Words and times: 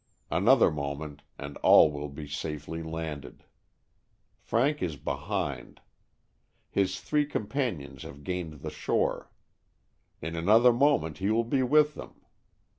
An 0.31 0.47
other 0.47 0.71
moment 0.71 1.21
and 1.37 1.57
all 1.57 1.91
will 1.91 2.09
be 2.09 2.27
safely 2.27 2.81
landed. 2.81 3.43
Frank 4.39 4.81
is 4.81 4.95
behind. 4.95 5.79
His 6.71 6.99
three 6.99 7.23
companions 7.27 8.01
have 8.01 8.23
gained 8.23 8.61
the 8.61 8.71
shore. 8.71 9.29
In 10.19 10.35
another 10.35 10.73
moment 10.73 11.19
he 11.19 11.29
will 11.29 11.43
be 11.43 11.61
with 11.61 11.93
them. 11.93 12.21